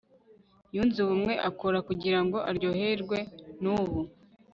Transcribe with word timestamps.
yunze 0.75 0.97
ubumwe 1.01 1.33
akora 1.49 1.77
kugirango 1.87 2.37
aryoherwe 2.49 3.17
nubu 3.61 3.99